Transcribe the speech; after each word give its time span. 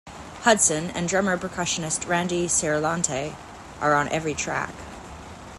Hudson 0.41 0.89
and 0.89 1.07
drummer-percussionist 1.07 2.07
Randy 2.07 2.47
Ciarlante 2.47 3.35
are 3.81 3.93
on 3.93 4.09
every 4.09 4.33
track. 4.33 4.73